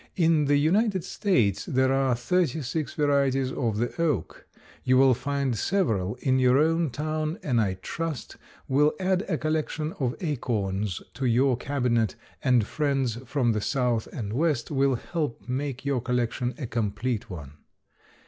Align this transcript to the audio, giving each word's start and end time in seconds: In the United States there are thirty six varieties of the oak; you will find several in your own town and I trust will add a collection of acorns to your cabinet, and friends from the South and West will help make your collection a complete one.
In 0.15 0.45
the 0.45 0.57
United 0.57 1.03
States 1.03 1.63
there 1.63 1.93
are 1.93 2.15
thirty 2.15 2.63
six 2.63 2.95
varieties 2.95 3.51
of 3.51 3.77
the 3.77 3.93
oak; 4.01 4.47
you 4.83 4.97
will 4.97 5.13
find 5.13 5.55
several 5.55 6.15
in 6.21 6.39
your 6.39 6.57
own 6.57 6.89
town 6.89 7.37
and 7.43 7.61
I 7.61 7.75
trust 7.83 8.37
will 8.67 8.93
add 8.99 9.21
a 9.29 9.37
collection 9.37 9.93
of 9.99 10.15
acorns 10.19 11.03
to 11.13 11.27
your 11.27 11.55
cabinet, 11.55 12.15
and 12.43 12.65
friends 12.65 13.17
from 13.27 13.51
the 13.51 13.61
South 13.61 14.07
and 14.11 14.33
West 14.33 14.71
will 14.71 14.95
help 14.95 15.47
make 15.47 15.85
your 15.85 16.01
collection 16.01 16.55
a 16.57 16.65
complete 16.65 17.29
one. 17.29 17.57